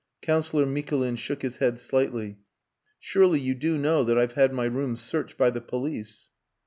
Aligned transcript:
Councillor 0.23 0.65
Mikulin 0.65 1.15
shook 1.15 1.43
his 1.43 1.57
head 1.57 1.79
slightly. 1.79 2.39
"Surely 2.97 3.39
you 3.39 3.53
do 3.53 3.77
know 3.77 4.03
that 4.03 4.17
I've 4.17 4.31
had 4.33 4.51
my 4.51 4.65
rooms 4.65 4.99
searched 5.01 5.37
by 5.37 5.51
the 5.51 5.61
police?" 5.61 6.31